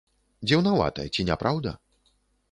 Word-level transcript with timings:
Дзіўнавата, 0.51 1.05
ці 1.17 1.25
не 1.27 1.37
праўда? 1.41 1.75